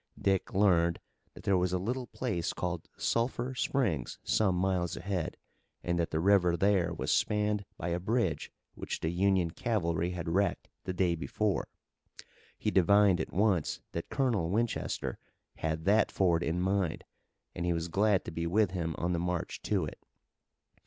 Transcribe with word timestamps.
Dick 0.19 0.51
learned 0.51 0.99
that 1.35 1.43
there 1.43 1.59
was 1.59 1.71
a 1.71 1.77
little 1.77 2.07
place 2.07 2.53
called 2.53 2.89
Sulphur 2.97 3.53
Springs 3.53 4.17
some 4.23 4.55
miles 4.55 4.97
ahead, 4.97 5.37
and 5.83 5.99
that 5.99 6.09
the 6.09 6.19
river 6.19 6.57
there 6.57 6.91
was 6.91 7.11
spanned 7.11 7.65
by 7.77 7.89
a 7.89 7.99
bridge 7.99 8.51
which 8.73 9.01
the 9.01 9.11
Union 9.11 9.51
cavalry 9.51 10.09
had 10.09 10.27
wrecked 10.27 10.69
the 10.85 10.91
day 10.93 11.13
before. 11.13 11.67
He 12.57 12.71
divined 12.71 13.21
at 13.21 13.31
once 13.31 13.79
that 13.91 14.09
Colonel 14.09 14.49
Winchester 14.49 15.19
had 15.57 15.85
that 15.85 16.11
ford 16.11 16.41
in 16.41 16.59
mind, 16.59 17.03
and 17.53 17.63
he 17.63 17.71
was 17.71 17.87
glad 17.87 18.25
to 18.25 18.31
be 18.31 18.47
with 18.47 18.71
him 18.71 18.95
on 18.97 19.13
the 19.13 19.19
march 19.19 19.61
to 19.65 19.85
it. 19.85 20.03